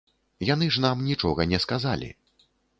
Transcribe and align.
Яны 0.53 0.69
ж 0.77 0.83
нам 0.85 1.05
нічога 1.09 1.47
не 1.53 1.59
сказалі. 1.69 2.13